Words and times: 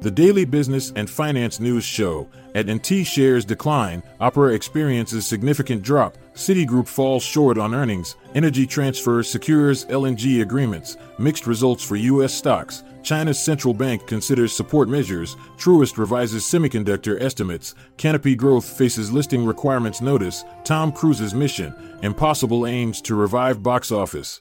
The 0.00 0.12
daily 0.12 0.44
business 0.44 0.92
and 0.94 1.10
finance 1.10 1.58
news 1.58 1.82
show 1.84 2.28
AT&T 2.54 3.02
shares 3.02 3.44
decline, 3.44 4.02
Opera 4.20 4.54
experiences 4.54 5.26
significant 5.26 5.82
drop, 5.82 6.16
Citigroup 6.34 6.86
falls 6.86 7.24
short 7.24 7.58
on 7.58 7.74
earnings, 7.74 8.14
Energy 8.36 8.64
Transfer 8.64 9.24
secures 9.24 9.86
LNG 9.86 10.40
agreements, 10.40 10.96
mixed 11.18 11.48
results 11.48 11.82
for 11.82 11.96
U.S. 11.96 12.32
stocks, 12.32 12.84
China's 13.02 13.40
central 13.40 13.74
bank 13.74 14.06
considers 14.06 14.52
support 14.52 14.88
measures, 14.88 15.36
Truist 15.56 15.98
revises 15.98 16.44
semiconductor 16.44 17.20
estimates, 17.20 17.74
Canopy 17.96 18.36
Growth 18.36 18.64
faces 18.64 19.10
listing 19.10 19.44
requirements 19.44 20.00
notice, 20.00 20.44
Tom 20.62 20.92
Cruise's 20.92 21.34
mission, 21.34 21.74
Impossible 22.02 22.66
aims 22.66 23.02
to 23.02 23.16
revive 23.16 23.64
box 23.64 23.90
office. 23.90 24.40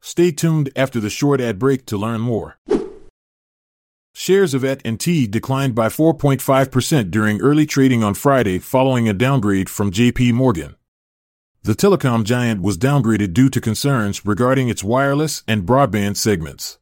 Stay 0.00 0.30
tuned 0.30 0.70
after 0.76 1.00
the 1.00 1.10
short 1.10 1.40
ad 1.40 1.58
break 1.58 1.86
to 1.86 1.98
learn 1.98 2.20
more. 2.20 2.56
Shares 4.22 4.52
of 4.52 4.66
AT&T 4.66 5.28
declined 5.28 5.74
by 5.74 5.88
4.5% 5.88 7.10
during 7.10 7.40
early 7.40 7.64
trading 7.64 8.04
on 8.04 8.12
Friday 8.12 8.58
following 8.58 9.08
a 9.08 9.14
downgrade 9.14 9.70
from 9.70 9.90
JP 9.90 10.34
Morgan. 10.34 10.76
The 11.62 11.72
telecom 11.72 12.24
giant 12.24 12.60
was 12.60 12.76
downgraded 12.76 13.32
due 13.32 13.48
to 13.48 13.62
concerns 13.62 14.26
regarding 14.26 14.68
its 14.68 14.84
wireless 14.84 15.42
and 15.48 15.64
broadband 15.64 16.18
segments. 16.18 16.78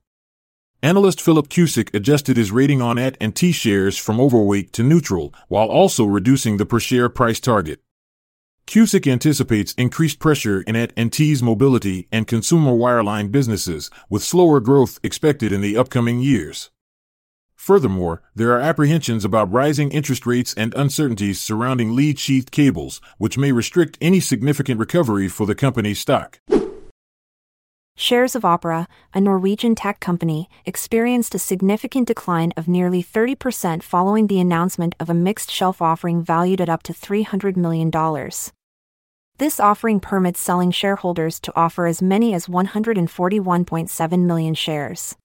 Analyst 0.83 1.21
Philip 1.21 1.49
Cusick 1.49 1.95
adjusted 1.95 2.37
his 2.37 2.51
rating 2.51 2.83
on 2.83 2.99
AT&T 2.99 3.53
shares 3.53 3.97
from 3.97 4.19
overweight 4.19 4.73
to 4.73 4.83
neutral 4.83 5.33
while 5.47 5.69
also 5.69 6.07
reducing 6.07 6.57
the 6.57 6.67
per 6.67 6.81
share 6.81 7.09
price 7.09 7.39
target. 7.39 7.79
Cusick 8.67 9.09
anticipates 9.09 9.75
increased 9.75 10.19
pressure 10.19 10.63
in 10.63 10.75
AT&T's 10.75 11.41
mobility 11.41 12.09
and 12.11 12.27
consumer 12.27 12.73
wireline 12.73 13.31
businesses, 13.31 13.91
with 14.11 14.25
slower 14.25 14.59
growth 14.59 14.99
expected 15.05 15.53
in 15.53 15.61
the 15.61 15.77
upcoming 15.77 16.19
years. 16.19 16.71
Furthermore, 17.69 18.23
there 18.35 18.53
are 18.53 18.61
apprehensions 18.61 19.27
about 19.27 19.53
rising 19.53 19.91
interest 19.91 20.25
rates 20.25 20.55
and 20.55 20.73
uncertainties 20.73 21.39
surrounding 21.39 21.95
lead 21.95 22.19
sheathed 22.19 22.51
cables, 22.51 22.99
which 23.19 23.37
may 23.37 23.53
restrict 23.53 23.99
any 24.01 24.21
significant 24.21 24.81
recovery 24.81 25.29
for 25.29 25.47
the 25.47 25.55
company's 25.55 25.99
stock. 25.99 26.41
Shares 27.95 28.35
of 28.35 28.43
Opera, 28.43 28.89
a 29.13 29.21
Norwegian 29.21 29.75
tech 29.75 30.01
company, 30.01 30.49
experienced 30.65 31.35
a 31.35 31.39
significant 31.39 32.09
decline 32.09 32.55
of 32.57 32.69
nearly 32.69 33.03
30% 33.03 33.83
following 33.83 34.29
the 34.29 34.41
announcement 34.41 34.95
of 34.99 35.11
a 35.11 35.21
mixed 35.29 35.51
shelf 35.51 35.83
offering 35.83 36.23
valued 36.23 36.63
at 36.63 36.71
up 36.71 36.83
to 36.85 36.95
$300 36.95 37.55
million. 37.59 37.91
This 39.37 39.61
offering 39.61 40.01
permits 40.01 40.41
selling 40.41 40.71
shareholders 40.71 41.39
to 41.41 41.53
offer 41.55 41.85
as 41.85 42.01
many 42.01 42.33
as 42.33 42.47
141.7 42.47 44.25
million 44.25 44.55
shares. 44.55 45.17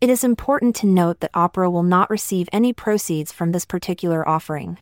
It 0.00 0.10
is 0.10 0.24
important 0.24 0.76
to 0.76 0.86
note 0.86 1.20
that 1.20 1.30
Opera 1.34 1.70
will 1.70 1.82
not 1.82 2.10
receive 2.10 2.48
any 2.52 2.72
proceeds 2.72 3.32
from 3.32 3.52
this 3.52 3.64
particular 3.64 4.28
offering. 4.28 4.78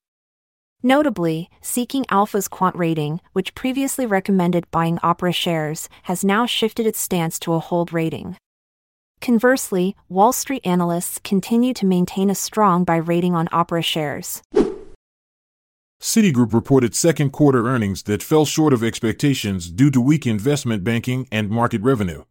Notably, 0.83 1.49
Seeking 1.61 2.05
Alpha's 2.11 2.49
quant 2.49 2.75
rating, 2.75 3.21
which 3.33 3.55
previously 3.55 4.05
recommended 4.05 4.69
buying 4.73 4.99
Opera 5.03 5.33
shares, 5.33 5.89
has 6.05 6.25
now 6.25 6.45
shifted 6.45 6.87
its 6.87 6.99
stance 6.99 7.39
to 7.41 7.53
a 7.53 7.61
hold 7.61 7.93
rating. 7.93 8.37
Conversely, 9.21 9.95
Wall 10.09 10.33
Street 10.33 10.67
analysts 10.67 11.21
continue 11.23 11.73
to 11.75 11.87
maintain 11.87 12.29
a 12.29 12.35
strong 12.35 12.83
buy 12.83 12.97
rating 12.97 13.37
on 13.37 13.49
Opera 13.53 13.83
shares. 13.83 14.43
Citigroup 16.01 16.53
reported 16.53 16.97
second 16.97 17.31
quarter 17.31 17.69
earnings 17.69 18.03
that 18.05 18.25
fell 18.25 18.45
short 18.45 18.73
of 18.73 18.83
expectations 18.83 19.71
due 19.71 19.93
to 19.93 20.01
weak 20.01 20.27
investment 20.27 20.83
banking 20.83 21.29
and 21.31 21.49
market 21.49 21.81
revenue. 21.81 22.25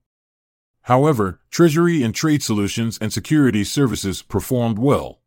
However, 0.83 1.39
Treasury 1.51 2.01
and 2.01 2.13
Trade 2.13 2.41
Solutions 2.41 2.97
and 2.99 3.13
Security 3.13 3.63
Services 3.63 4.21
performed 4.21 4.79
well. 4.79 5.21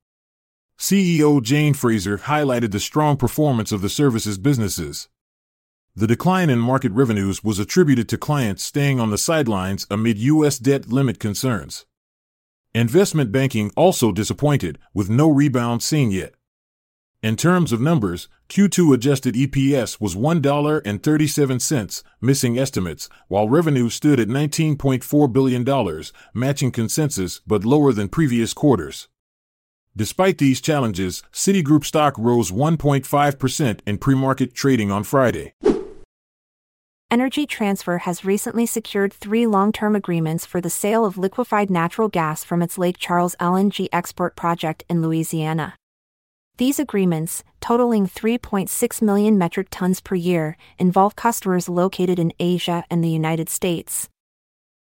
CEO 0.78 1.41
Jane 1.41 1.74
Fraser 1.74 2.19
highlighted 2.19 2.72
the 2.72 2.80
strong 2.80 3.16
performance 3.16 3.70
of 3.70 3.80
the 3.80 3.88
services 3.88 4.38
businesses. 4.38 5.08
The 5.94 6.09
decline 6.09 6.50
in 6.50 6.59
market 6.59 6.91
revenues 6.91 7.44
was 7.44 7.60
attributed 7.60 8.09
to 8.09 8.19
clients 8.19 8.64
staying 8.64 8.98
on 8.98 9.10
the 9.10 9.19
sidelines 9.19 9.87
amid 9.88 10.19
U.S. 10.19 10.59
debt 10.59 10.88
limit 10.88 11.20
concerns. 11.20 11.87
Investment 12.75 13.31
banking 13.31 13.70
also 13.76 14.10
disappointed, 14.10 14.78
with 14.93 15.09
no 15.09 15.31
rebound 15.31 15.81
seen 15.84 16.10
yet. 16.10 16.34
In 17.25 17.37
terms 17.37 17.73
of 17.73 17.81
numbers, 17.81 18.29
Q2 18.51 18.93
adjusted 18.93 19.35
EPS 19.35 19.99
was 19.99 20.15
$1.37, 20.15 22.03
missing 22.21 22.59
estimates, 22.59 23.09
while 23.29 23.49
revenue 23.49 23.89
stood 23.89 24.21
at 24.21 24.29
$19.4 24.29 25.33
billion, 25.33 25.65
matching 26.35 26.71
consensus 26.71 27.41
but 27.47 27.65
lower 27.65 27.95
than 27.95 28.09
previous 28.09 28.53
quarters. 28.53 29.09
Despite 29.97 30.37
these 30.37 30.61
challenges, 30.61 31.23
Citigroup 31.33 31.87
stock 31.87 32.15
rose 32.19 32.51
1.5% 32.51 33.81
in 33.87 33.97
pre 33.97 34.15
market 34.15 34.55
trading 34.55 34.91
on 34.91 35.03
Friday. 35.03 35.55
Energy 37.11 37.47
Transfer 37.47 37.99
has 37.99 38.27
recently 38.27 38.67
secured 38.67 39.15
three 39.15 39.47
long 39.47 39.73
term 39.73 39.97
agreements 39.97 40.45
for 40.45 40.61
the 40.61 40.69
sale 40.69 41.06
of 41.06 41.17
liquefied 41.17 41.71
natural 41.71 42.11
gas 42.11 42.45
from 42.45 42.61
its 42.61 42.77
Lake 42.77 42.99
Charles 42.99 43.35
LNG 43.41 43.89
export 43.95 44.37
project 44.37 44.85
in 44.91 45.01
Louisiana. 45.01 45.73
These 46.56 46.78
agreements, 46.78 47.42
totaling 47.60 48.06
3.6 48.06 49.03
million 49.03 49.37
metric 49.37 49.66
tons 49.72 50.00
per 50.00 50.15
year, 50.15 50.56
involve 50.78 51.16
customers 51.16 51.69
located 51.69 52.20
in 52.20 52.32
Asia 52.38 52.84
and 52.88 53.03
the 53.03 53.09
United 53.09 53.48
States. 53.48 54.09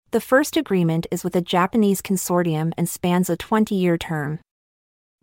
The 0.10 0.20
first 0.20 0.58
agreement 0.58 1.06
is 1.12 1.24
with 1.24 1.36
a 1.36 1.42
Japanese 1.42 2.02
consortium 2.02 2.74
and 2.76 2.90
spans 2.90 3.30
a 3.30 3.38
20 3.38 3.76
year 3.76 4.00
term. 4.00 4.40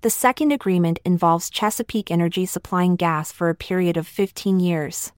The 0.03 0.11
second 0.11 0.53
agreement 0.53 1.01
involves 1.05 1.51
Chesapeake 1.51 2.13
Energy 2.13 2.47
supplying 2.47 2.95
gas 2.95 3.33
for 3.33 3.49
a 3.49 3.55
period 3.57 3.97
of 3.97 4.07
15 4.07 4.61
years. 4.61 5.11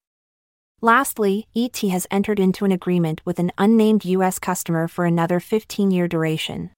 Lastly, 0.80 1.46
ET 1.54 1.76
has 1.76 2.06
entered 2.10 2.40
into 2.40 2.64
an 2.64 2.72
agreement 2.72 3.20
with 3.26 3.38
an 3.38 3.52
unnamed 3.58 4.06
U.S. 4.06 4.38
customer 4.38 4.88
for 4.88 5.04
another 5.04 5.40
15 5.40 5.90
year 5.90 6.08
duration. 6.08 6.70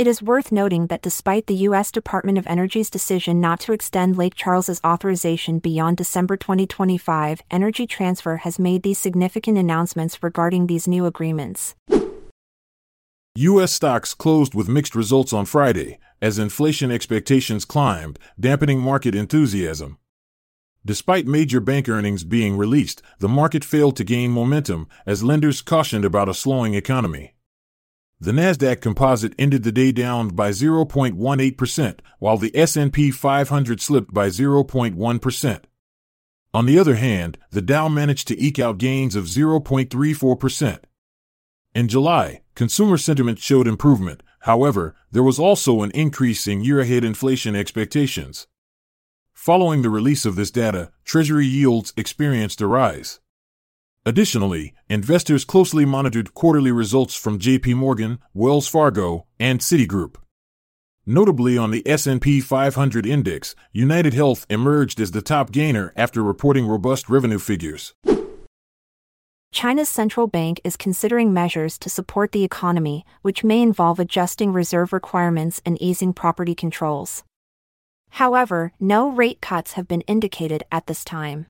It 0.00 0.06
is 0.06 0.22
worth 0.22 0.50
noting 0.50 0.86
that 0.86 1.02
despite 1.02 1.46
the 1.46 1.62
U.S. 1.68 1.92
Department 1.92 2.38
of 2.38 2.46
Energy's 2.46 2.88
decision 2.88 3.38
not 3.38 3.60
to 3.60 3.74
extend 3.74 4.16
Lake 4.16 4.34
Charles's 4.34 4.80
authorization 4.82 5.58
beyond 5.58 5.98
December 5.98 6.38
2025, 6.38 7.42
Energy 7.50 7.86
Transfer 7.86 8.38
has 8.38 8.58
made 8.58 8.82
these 8.82 8.98
significant 8.98 9.58
announcements 9.58 10.22
regarding 10.22 10.68
these 10.68 10.88
new 10.88 11.04
agreements. 11.04 11.74
U.S. 13.34 13.72
stocks 13.72 14.14
closed 14.14 14.54
with 14.54 14.70
mixed 14.70 14.94
results 14.94 15.34
on 15.34 15.44
Friday, 15.44 15.98
as 16.22 16.38
inflation 16.38 16.90
expectations 16.90 17.66
climbed, 17.66 18.18
dampening 18.40 18.80
market 18.80 19.14
enthusiasm. 19.14 19.98
Despite 20.82 21.26
major 21.26 21.60
bank 21.60 21.90
earnings 21.90 22.24
being 22.24 22.56
released, 22.56 23.02
the 23.18 23.28
market 23.28 23.64
failed 23.64 23.98
to 23.98 24.04
gain 24.04 24.30
momentum 24.30 24.88
as 25.04 25.22
lenders 25.22 25.60
cautioned 25.60 26.06
about 26.06 26.30
a 26.30 26.32
slowing 26.32 26.72
economy. 26.72 27.34
The 28.22 28.32
Nasdaq 28.32 28.82
Composite 28.82 29.34
ended 29.38 29.62
the 29.62 29.72
day 29.72 29.92
down 29.92 30.28
by 30.28 30.50
0.18%, 30.50 32.00
while 32.18 32.36
the 32.36 32.54
S&P 32.54 33.10
500 33.10 33.80
slipped 33.80 34.12
by 34.12 34.28
0.1%. 34.28 35.62
On 36.52 36.66
the 36.66 36.78
other 36.78 36.96
hand, 36.96 37.38
the 37.50 37.62
Dow 37.62 37.88
managed 37.88 38.28
to 38.28 38.38
eke 38.38 38.58
out 38.58 38.76
gains 38.76 39.16
of 39.16 39.24
0.34%. 39.24 40.80
In 41.74 41.88
July, 41.88 42.42
consumer 42.54 42.98
sentiment 42.98 43.38
showed 43.38 43.66
improvement. 43.66 44.22
However, 44.40 44.94
there 45.10 45.22
was 45.22 45.38
also 45.38 45.80
an 45.80 45.90
increase 45.92 46.46
in 46.46 46.62
year-ahead 46.62 47.04
inflation 47.04 47.56
expectations. 47.56 48.48
Following 49.32 49.80
the 49.80 49.88
release 49.88 50.26
of 50.26 50.36
this 50.36 50.50
data, 50.50 50.90
Treasury 51.04 51.46
yields 51.46 51.94
experienced 51.96 52.60
a 52.60 52.66
rise. 52.66 53.20
Additionally, 54.06 54.72
investors 54.88 55.44
closely 55.44 55.84
monitored 55.84 56.32
quarterly 56.32 56.72
results 56.72 57.14
from 57.14 57.38
JP 57.38 57.74
Morgan, 57.74 58.18
Wells 58.32 58.66
Fargo, 58.66 59.26
and 59.38 59.60
Citigroup. 59.60 60.16
Notably 61.04 61.58
on 61.58 61.70
the 61.70 61.86
S&P 61.86 62.40
500 62.40 63.04
index, 63.04 63.54
United 63.72 64.14
Health 64.14 64.46
emerged 64.48 65.00
as 65.00 65.10
the 65.10 65.20
top 65.20 65.52
gainer 65.52 65.92
after 65.96 66.22
reporting 66.22 66.66
robust 66.66 67.10
revenue 67.10 67.38
figures. 67.38 67.92
China's 69.52 69.88
central 69.88 70.26
bank 70.26 70.62
is 70.64 70.78
considering 70.78 71.34
measures 71.34 71.76
to 71.76 71.90
support 71.90 72.32
the 72.32 72.44
economy, 72.44 73.04
which 73.20 73.44
may 73.44 73.60
involve 73.60 73.98
adjusting 73.98 74.52
reserve 74.52 74.94
requirements 74.94 75.60
and 75.66 75.80
easing 75.82 76.14
property 76.14 76.54
controls. 76.54 77.22
However, 78.10 78.72
no 78.80 79.10
rate 79.10 79.42
cuts 79.42 79.72
have 79.72 79.86
been 79.86 80.02
indicated 80.02 80.62
at 80.72 80.86
this 80.86 81.04
time 81.04 81.46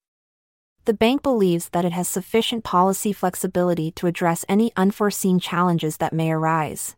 the 0.84 0.94
bank 0.94 1.22
believes 1.22 1.68
that 1.70 1.84
it 1.84 1.92
has 1.92 2.08
sufficient 2.08 2.64
policy 2.64 3.12
flexibility 3.12 3.90
to 3.92 4.06
address 4.06 4.44
any 4.48 4.72
unforeseen 4.76 5.38
challenges 5.38 5.98
that 5.98 6.12
may 6.12 6.30
arise. 6.30 6.96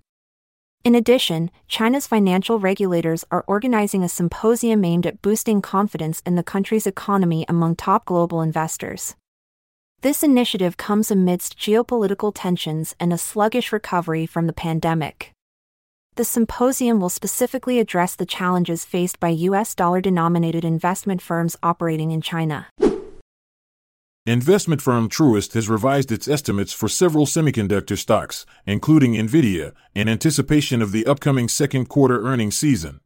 In 0.85 0.95
addition, 0.95 1.51
China's 1.69 2.09
financial 2.09 2.59
regulators 2.59 3.25
are 3.31 3.45
organizing 3.47 4.03
a 4.03 4.09
symposium 4.09 4.85
aimed 4.85 5.07
at 5.07 5.23
boosting 5.23 5.63
confidence 5.63 6.23
in 6.27 6.35
the 6.35 6.43
country's 6.43 6.87
economy 6.87 7.45
among 7.49 7.77
top 7.77 8.05
global 8.05 8.43
investors. 8.43 9.15
This 10.01 10.25
initiative 10.25 10.77
comes 10.77 11.13
amidst 11.13 11.57
geopolitical 11.57 12.33
tensions 12.35 12.97
and 12.99 13.13
a 13.13 13.19
sluggish 13.19 13.73
recovery 13.73 14.27
from 14.27 14.49
the 14.49 14.53
pandemic. 14.53 15.31
The 16.17 16.25
symposium 16.25 17.01
will 17.01 17.09
specifically 17.09 17.79
address 17.79 18.17
the 18.17 18.27
challenges 18.27 18.85
faced 18.85 19.21
by 19.21 19.29
U.S. 19.29 19.77
dollar 19.77 20.01
denominated 20.01 20.65
investment 20.65 21.23
firms 21.23 21.57
operating 21.63 22.11
in 22.11 22.21
China. 22.21 22.67
Investment 24.25 24.81
firm 24.81 25.09
Truist 25.09 25.55
has 25.55 25.69
revised 25.69 26.13
its 26.13 26.29
estimates 26.29 26.73
for 26.73 26.89
several 26.89 27.27
semiconductor 27.27 27.99
stocks, 27.99 28.47
including 28.65 29.15
Nvidia, 29.15 29.73
in 29.97 30.09
anticipation 30.09 30.81
of 30.81 30.93
the 30.93 31.05
upcoming 31.07 31.49
second 31.49 31.89
quarter 31.89 32.25
earnings 32.25 32.57
season. 32.57 33.01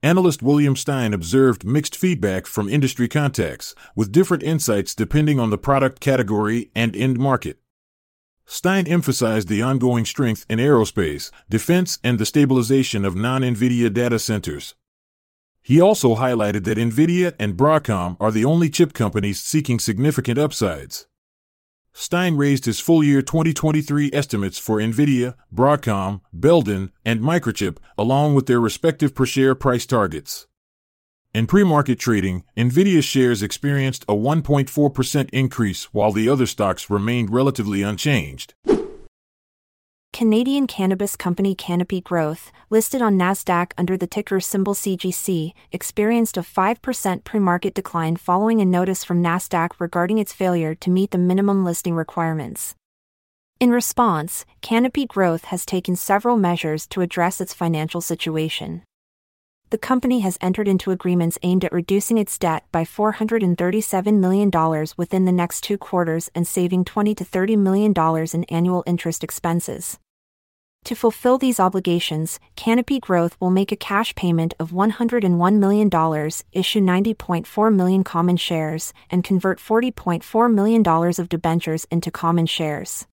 Analyst 0.00 0.40
William 0.40 0.76
Stein 0.76 1.12
observed 1.12 1.64
mixed 1.64 1.96
feedback 1.96 2.46
from 2.46 2.68
industry 2.68 3.08
contacts, 3.08 3.74
with 3.96 4.12
different 4.12 4.44
insights 4.44 4.94
depending 4.94 5.40
on 5.40 5.50
the 5.50 5.58
product 5.58 5.98
category 5.98 6.70
and 6.72 6.94
end 6.94 7.18
market. 7.18 7.58
Stein 8.46 8.86
emphasized 8.86 9.48
the 9.48 9.60
ongoing 9.60 10.04
strength 10.04 10.46
in 10.48 10.60
aerospace, 10.60 11.32
defense, 11.50 11.98
and 12.04 12.20
the 12.20 12.24
stabilization 12.24 13.04
of 13.04 13.16
non 13.16 13.42
NVIDIA 13.42 13.92
data 13.92 14.20
centers. 14.20 14.76
He 15.62 15.80
also 15.80 16.16
highlighted 16.16 16.64
that 16.64 16.78
NVIDIA 16.78 17.34
and 17.38 17.56
Broadcom 17.56 18.16
are 18.20 18.30
the 18.30 18.44
only 18.44 18.70
chip 18.70 18.92
companies 18.92 19.40
seeking 19.40 19.78
significant 19.78 20.38
upsides. 20.38 21.06
Stein 21.92 22.36
raised 22.36 22.64
his 22.64 22.78
full 22.78 23.02
year 23.02 23.22
2023 23.22 24.10
estimates 24.12 24.56
for 24.56 24.78
NVIDIA, 24.78 25.34
Broadcom, 25.52 26.20
Belden, 26.32 26.92
and 27.04 27.20
Microchip, 27.20 27.78
along 27.98 28.34
with 28.34 28.46
their 28.46 28.60
respective 28.60 29.14
per 29.14 29.26
share 29.26 29.54
price 29.54 29.84
targets. 29.84 30.46
In 31.34 31.46
pre 31.46 31.64
market 31.64 31.98
trading, 31.98 32.44
NVIDIA 32.56 33.02
shares 33.02 33.42
experienced 33.42 34.04
a 34.04 34.14
1.4% 34.14 35.28
increase 35.32 35.84
while 35.92 36.12
the 36.12 36.28
other 36.28 36.46
stocks 36.46 36.88
remained 36.88 37.30
relatively 37.30 37.82
unchanged. 37.82 38.54
Canadian 40.18 40.66
cannabis 40.66 41.14
company 41.14 41.54
Canopy 41.54 42.00
Growth, 42.00 42.50
listed 42.70 43.00
on 43.00 43.16
NASDAQ 43.16 43.70
under 43.78 43.96
the 43.96 44.08
ticker 44.08 44.40
symbol 44.40 44.74
CGC, 44.74 45.52
experienced 45.70 46.36
a 46.36 46.40
5% 46.40 47.22
pre 47.22 47.38
market 47.38 47.72
decline 47.72 48.16
following 48.16 48.60
a 48.60 48.64
notice 48.64 49.04
from 49.04 49.22
NASDAQ 49.22 49.70
regarding 49.78 50.18
its 50.18 50.32
failure 50.32 50.74
to 50.74 50.90
meet 50.90 51.12
the 51.12 51.18
minimum 51.18 51.64
listing 51.64 51.94
requirements. 51.94 52.74
In 53.60 53.70
response, 53.70 54.44
Canopy 54.60 55.06
Growth 55.06 55.44
has 55.44 55.64
taken 55.64 55.94
several 55.94 56.36
measures 56.36 56.88
to 56.88 57.00
address 57.00 57.40
its 57.40 57.54
financial 57.54 58.00
situation. 58.00 58.82
The 59.70 59.78
company 59.78 60.18
has 60.20 60.36
entered 60.40 60.66
into 60.66 60.90
agreements 60.90 61.38
aimed 61.44 61.64
at 61.64 61.72
reducing 61.72 62.18
its 62.18 62.36
debt 62.38 62.64
by 62.72 62.82
$437 62.82 64.18
million 64.18 64.50
within 64.96 65.26
the 65.26 65.30
next 65.30 65.60
two 65.60 65.78
quarters 65.78 66.28
and 66.34 66.44
saving 66.44 66.86
20 66.86 67.14
to 67.14 67.24
$30 67.24 67.56
million 67.56 67.94
in 68.34 68.44
annual 68.52 68.82
interest 68.84 69.22
expenses. 69.22 69.96
To 70.84 70.94
fulfill 70.94 71.36
these 71.36 71.60
obligations, 71.60 72.40
Canopy 72.56 72.98
Growth 72.98 73.36
will 73.40 73.50
make 73.50 73.72
a 73.72 73.76
cash 73.76 74.14
payment 74.14 74.54
of 74.58 74.70
$101 74.70 75.58
million, 75.58 75.88
issue 76.52 76.80
90.4 76.80 77.74
million 77.74 78.04
common 78.04 78.36
shares, 78.36 78.94
and 79.10 79.22
convert 79.22 79.58
$40.4 79.58 80.54
million 80.54 80.82
of 80.86 81.28
debentures 81.28 81.86
into 81.90 82.10
common 82.10 82.46
shares. 82.46 83.06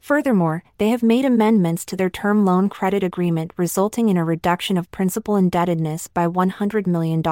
Furthermore, 0.00 0.62
they 0.78 0.88
have 0.88 1.02
made 1.02 1.24
amendments 1.24 1.84
to 1.84 1.96
their 1.96 2.10
term 2.10 2.44
loan 2.44 2.68
credit 2.68 3.02
agreement 3.02 3.52
resulting 3.56 4.08
in 4.08 4.16
a 4.16 4.24
reduction 4.24 4.76
of 4.76 4.90
principal 4.90 5.36
indebtedness 5.36 6.08
by 6.08 6.26
$100 6.26 6.86
million. 6.86 7.22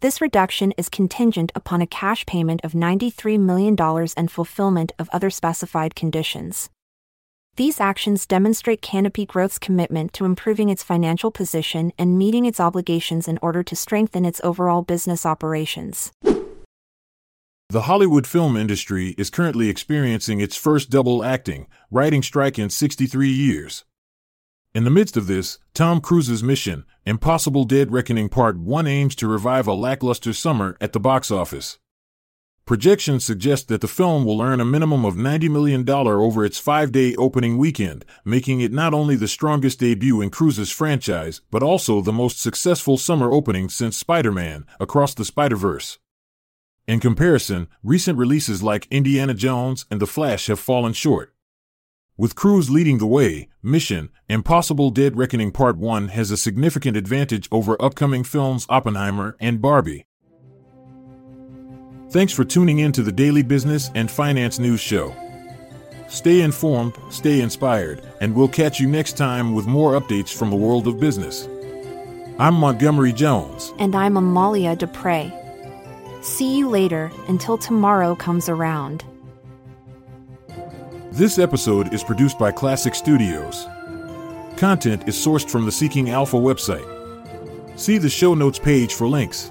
This 0.00 0.20
reduction 0.20 0.72
is 0.76 0.88
contingent 0.88 1.50
upon 1.54 1.82
a 1.82 1.86
cash 1.86 2.24
payment 2.26 2.60
of 2.64 2.72
$93 2.72 3.38
million 3.40 3.76
and 4.16 4.30
fulfillment 4.30 4.92
of 4.98 5.08
other 5.12 5.30
specified 5.30 5.94
conditions. 5.94 6.70
These 7.58 7.80
actions 7.80 8.24
demonstrate 8.24 8.82
Canopy 8.82 9.26
Growth's 9.26 9.58
commitment 9.58 10.12
to 10.12 10.24
improving 10.24 10.68
its 10.68 10.84
financial 10.84 11.32
position 11.32 11.92
and 11.98 12.16
meeting 12.16 12.44
its 12.44 12.60
obligations 12.60 13.26
in 13.26 13.36
order 13.42 13.64
to 13.64 13.74
strengthen 13.74 14.24
its 14.24 14.40
overall 14.44 14.82
business 14.82 15.26
operations. 15.26 16.12
The 16.22 17.82
Hollywood 17.82 18.28
film 18.28 18.56
industry 18.56 19.16
is 19.18 19.28
currently 19.28 19.68
experiencing 19.68 20.40
its 20.40 20.54
first 20.54 20.88
double 20.88 21.24
acting, 21.24 21.66
writing 21.90 22.22
strike 22.22 22.60
in 22.60 22.70
63 22.70 23.28
years. 23.28 23.84
In 24.72 24.84
the 24.84 24.90
midst 24.90 25.16
of 25.16 25.26
this, 25.26 25.58
Tom 25.74 26.00
Cruise's 26.00 26.44
mission, 26.44 26.84
Impossible 27.04 27.64
Dead 27.64 27.90
Reckoning 27.90 28.28
Part 28.28 28.56
1 28.56 28.86
aims 28.86 29.16
to 29.16 29.26
revive 29.26 29.66
a 29.66 29.74
lackluster 29.74 30.32
summer 30.32 30.76
at 30.80 30.92
the 30.92 31.00
box 31.00 31.32
office. 31.32 31.80
Projections 32.68 33.24
suggest 33.24 33.68
that 33.68 33.80
the 33.80 33.88
film 33.88 34.26
will 34.26 34.42
earn 34.42 34.60
a 34.60 34.64
minimum 34.66 35.06
of 35.06 35.14
$90 35.14 35.50
million 35.50 35.88
over 35.88 36.44
its 36.44 36.58
five 36.58 36.92
day 36.92 37.16
opening 37.16 37.56
weekend, 37.56 38.04
making 38.26 38.60
it 38.60 38.72
not 38.72 38.92
only 38.92 39.16
the 39.16 39.26
strongest 39.26 39.80
debut 39.80 40.20
in 40.20 40.28
Cruise's 40.28 40.70
franchise, 40.70 41.40
but 41.50 41.62
also 41.62 42.02
the 42.02 42.12
most 42.12 42.38
successful 42.38 42.98
summer 42.98 43.32
opening 43.32 43.70
since 43.70 43.96
Spider 43.96 44.30
Man 44.30 44.66
Across 44.78 45.14
the 45.14 45.24
Spider 45.24 45.56
Verse. 45.56 45.98
In 46.86 47.00
comparison, 47.00 47.68
recent 47.82 48.18
releases 48.18 48.62
like 48.62 48.86
Indiana 48.90 49.32
Jones 49.32 49.86
and 49.90 49.98
The 49.98 50.06
Flash 50.06 50.48
have 50.48 50.60
fallen 50.60 50.92
short. 50.92 51.32
With 52.18 52.34
Cruise 52.34 52.68
leading 52.68 52.98
the 52.98 53.06
way, 53.06 53.48
Mission 53.62 54.10
Impossible 54.28 54.90
Dead 54.90 55.16
Reckoning 55.16 55.52
Part 55.52 55.78
1 55.78 56.08
has 56.08 56.30
a 56.30 56.36
significant 56.36 56.98
advantage 56.98 57.48
over 57.50 57.80
upcoming 57.80 58.24
films 58.24 58.66
Oppenheimer 58.68 59.38
and 59.40 59.62
Barbie. 59.62 60.04
Thanks 62.10 62.32
for 62.32 62.42
tuning 62.42 62.78
in 62.78 62.92
to 62.92 63.02
the 63.02 63.12
Daily 63.12 63.42
Business 63.42 63.90
and 63.94 64.10
Finance 64.10 64.58
News 64.58 64.80
Show. 64.80 65.14
Stay 66.08 66.40
informed, 66.40 66.94
stay 67.10 67.42
inspired, 67.42 68.02
and 68.22 68.34
we'll 68.34 68.48
catch 68.48 68.80
you 68.80 68.88
next 68.88 69.18
time 69.18 69.54
with 69.54 69.66
more 69.66 69.92
updates 69.92 70.34
from 70.34 70.48
the 70.48 70.56
world 70.56 70.88
of 70.88 70.98
business. 70.98 71.46
I'm 72.38 72.54
Montgomery 72.54 73.12
Jones. 73.12 73.74
And 73.78 73.94
I'm 73.94 74.16
Amalia 74.16 74.74
Dupre. 74.74 75.30
See 76.22 76.56
you 76.56 76.70
later 76.70 77.12
until 77.28 77.58
tomorrow 77.58 78.14
comes 78.16 78.48
around. 78.48 79.04
This 81.12 81.38
episode 81.38 81.92
is 81.92 82.02
produced 82.02 82.38
by 82.38 82.52
Klassic 82.52 82.94
Studios. 82.94 83.66
Content 84.56 85.06
is 85.06 85.14
sourced 85.14 85.50
from 85.50 85.66
the 85.66 85.72
Seeking 85.72 86.08
Alpha 86.08 86.38
website. 86.38 86.88
See 87.78 87.98
the 87.98 88.08
show 88.08 88.32
notes 88.32 88.58
page 88.58 88.94
for 88.94 89.06
links. 89.06 89.50